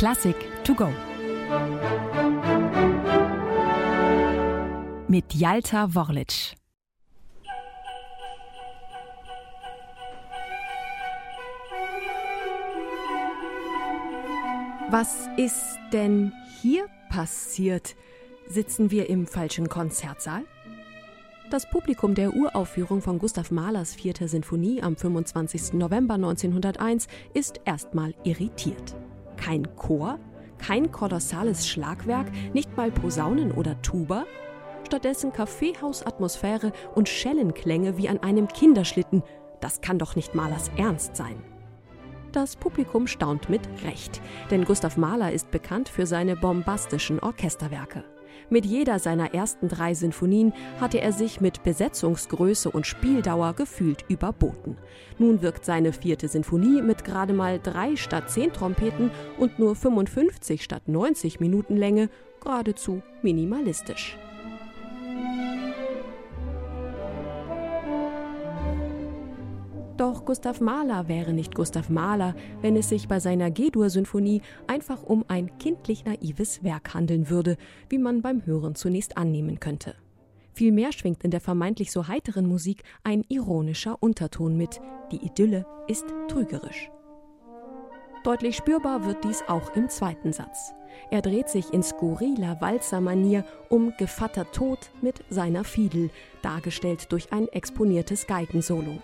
[0.00, 0.88] Klassik to go.
[5.08, 6.56] Mit Jalta Worlic.
[14.88, 16.32] Was ist denn
[16.62, 17.94] hier passiert?
[18.48, 20.44] Sitzen wir im falschen Konzertsaal?
[21.50, 25.74] Das Publikum der Uraufführung von Gustav Mahlers Vierte Sinfonie am 25.
[25.74, 28.96] November 1901 ist erstmal irritiert.
[29.40, 30.18] Kein Chor,
[30.58, 34.24] kein kolossales Schlagwerk, nicht mal Posaunen oder Tuba,
[34.86, 39.22] stattdessen Kaffeehausatmosphäre und Schellenklänge wie an einem Kinderschlitten.
[39.60, 41.42] Das kann doch nicht Mahlers Ernst sein.
[42.32, 48.04] Das Publikum staunt mit Recht, denn Gustav Mahler ist bekannt für seine bombastischen Orchesterwerke.
[48.48, 54.76] Mit jeder seiner ersten drei Sinfonien hatte er sich mit Besetzungsgröße und Spieldauer gefühlt überboten.
[55.18, 60.62] Nun wirkt seine vierte Sinfonie mit gerade mal drei statt zehn Trompeten und nur 55
[60.62, 62.08] statt 90 Minuten Länge
[62.40, 64.18] geradezu minimalistisch.
[70.20, 75.24] Doch Gustav Mahler wäre nicht Gustav Mahler, wenn es sich bei seiner G-Dur-Symphonie einfach um
[75.28, 77.56] ein kindlich naives Werk handeln würde,
[77.88, 79.94] wie man beim Hören zunächst annehmen könnte.
[80.52, 84.78] Vielmehr schwingt in der vermeintlich so heiteren Musik ein ironischer Unterton mit.
[85.10, 86.90] Die Idylle ist trügerisch.
[88.22, 90.74] Deutlich spürbar wird dies auch im zweiten Satz.
[91.10, 96.10] Er dreht sich in skurriler Walzermanier um Gevatter Tod mit seiner Fiedel,
[96.42, 98.98] dargestellt durch ein exponiertes Geigensolo.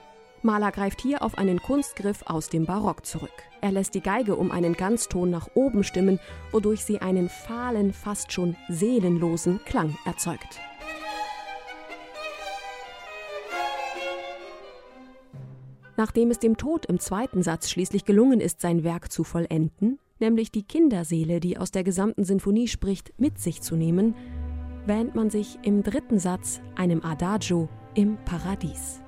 [0.46, 3.42] Mahler greift hier auf einen Kunstgriff aus dem Barock zurück.
[3.60, 6.18] Er lässt die Geige um einen Ganzton nach oben stimmen,
[6.52, 10.60] wodurch sie einen fahlen, fast schon seelenlosen Klang erzeugt.
[15.98, 20.52] Nachdem es dem Tod im zweiten Satz schließlich gelungen ist, sein Werk zu vollenden, nämlich
[20.52, 24.14] die Kinderseele, die aus der gesamten Sinfonie spricht, mit sich zu nehmen,
[24.86, 29.00] wähnt man sich im dritten Satz einem Adagio im Paradies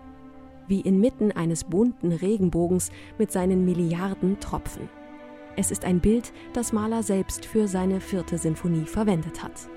[0.69, 4.89] wie inmitten eines bunten Regenbogens mit seinen Milliarden Tropfen.
[5.57, 9.69] Es ist ein Bild, das Mahler selbst für seine vierte Sinfonie verwendet hat.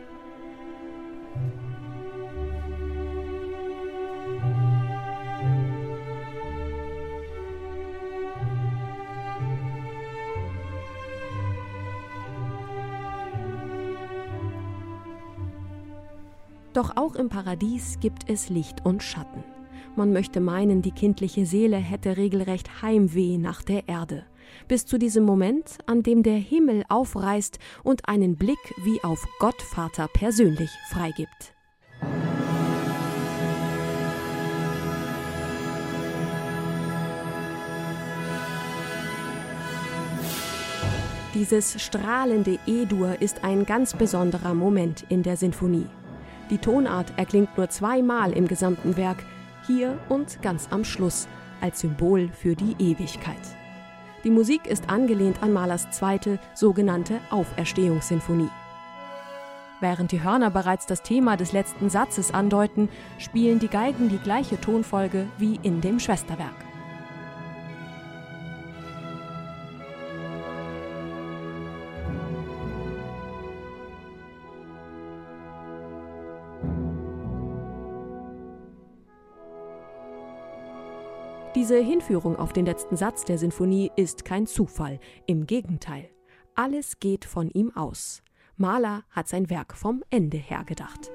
[16.73, 19.43] Doch auch im Paradies gibt es Licht und Schatten.
[19.97, 24.23] Man möchte meinen, die kindliche Seele hätte regelrecht Heimweh nach der Erde.
[24.69, 30.07] Bis zu diesem Moment, an dem der Himmel aufreißt und einen Blick wie auf Gottvater
[30.13, 31.53] persönlich freigibt.
[41.33, 45.87] Dieses strahlende E-Dur ist ein ganz besonderer Moment in der Sinfonie.
[46.49, 49.23] Die Tonart erklingt nur zweimal im gesamten Werk,
[49.67, 51.27] hier und ganz am Schluss,
[51.61, 53.35] als Symbol für die Ewigkeit.
[54.23, 58.49] Die Musik ist angelehnt an Mahlers zweite, sogenannte Auferstehungssinfonie.
[59.79, 64.61] Während die Hörner bereits das Thema des letzten Satzes andeuten, spielen die Geigen die gleiche
[64.61, 66.70] Tonfolge wie in dem Schwesterwerk.
[81.61, 86.09] Diese Hinführung auf den letzten Satz der Sinfonie ist kein Zufall, im Gegenteil.
[86.55, 88.23] Alles geht von ihm aus.
[88.57, 91.11] Mahler hat sein Werk vom Ende her gedacht.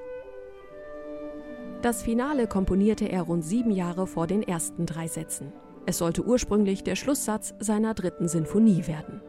[1.81, 5.51] Das Finale komponierte er rund sieben Jahre vor den ersten drei Sätzen.
[5.85, 9.19] Es sollte ursprünglich der Schlusssatz seiner dritten Sinfonie werden.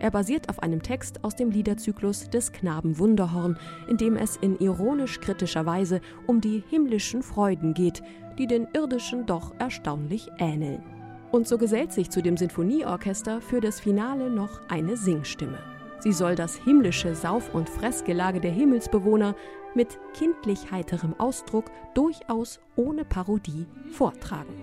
[0.00, 4.58] Er basiert auf einem Text aus dem Liederzyklus des Knaben Wunderhorn, in dem es in
[4.58, 8.02] ironisch-kritischer Weise um die himmlischen Freuden geht,
[8.38, 10.82] die den irdischen doch erstaunlich ähneln.
[11.30, 15.58] Und so gesellt sich zu dem Sinfonieorchester für das Finale noch eine Singstimme.
[15.98, 19.36] Sie soll das himmlische Sauf- und Fressgelage der Himmelsbewohner
[19.74, 24.54] mit kindlich heiterem Ausdruck durchaus ohne Parodie vortragen.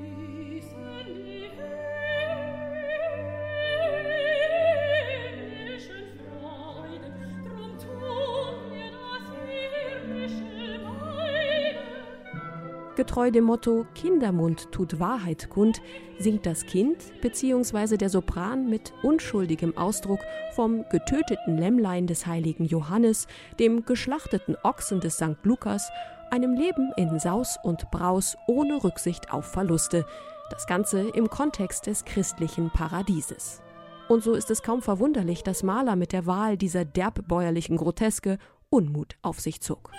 [12.98, 15.84] Getreu dem Motto Kindermund tut Wahrheit kund,
[16.18, 17.96] singt das Kind bzw.
[17.96, 20.20] der Sopran mit unschuldigem Ausdruck
[20.56, 23.28] vom getöteten Lämmlein des heiligen Johannes,
[23.60, 25.38] dem geschlachteten Ochsen des St.
[25.44, 25.92] Lukas,
[26.32, 30.04] einem Leben in Saus und Braus ohne Rücksicht auf Verluste.
[30.50, 33.62] Das Ganze im Kontext des christlichen Paradieses.
[34.10, 38.40] Und so ist es kaum verwunderlich, dass Mahler mit der Wahl dieser derbbäuerlichen Groteske
[38.72, 39.92] Unmut auf sich zog.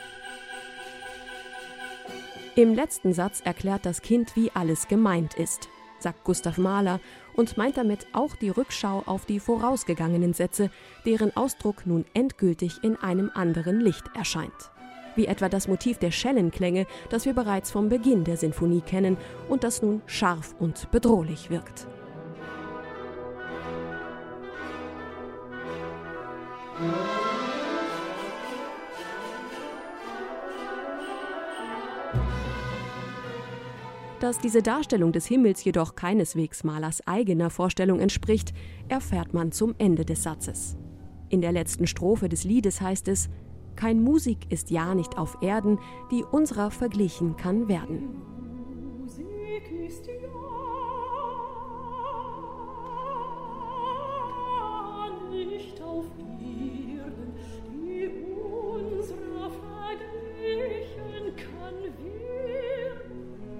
[2.58, 5.68] Im letzten Satz erklärt das Kind, wie alles gemeint ist,
[6.00, 6.98] sagt Gustav Mahler
[7.36, 10.68] und meint damit auch die Rückschau auf die vorausgegangenen Sätze,
[11.06, 14.72] deren Ausdruck nun endgültig in einem anderen Licht erscheint.
[15.14, 19.18] Wie etwa das Motiv der Schellenklänge, das wir bereits vom Beginn der Sinfonie kennen
[19.48, 21.86] und das nun scharf und bedrohlich wirkt.
[34.28, 38.52] Dass diese Darstellung des Himmels jedoch keineswegs Malers eigener Vorstellung entspricht,
[38.86, 40.76] erfährt man zum Ende des Satzes.
[41.30, 43.30] In der letzten Strophe des Liedes heißt es:
[43.74, 45.78] Kein Musik ist ja nicht auf Erden,
[46.10, 48.20] die unserer verglichen kann werden.
[49.00, 50.12] Musik ist ja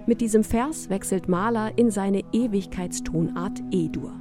[0.09, 4.11] Mit diesem Vers wechselt Mahler in seine Ewigkeitstonart E-Dur.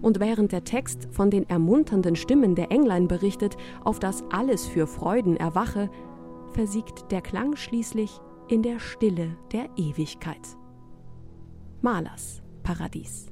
[0.00, 4.86] Und während der Text von den ermunternden Stimmen der Englein berichtet, auf das alles für
[4.86, 5.90] Freuden erwache,
[6.52, 10.56] versiegt der Klang schließlich in der Stille der Ewigkeit.
[11.80, 13.31] Malers Paradies.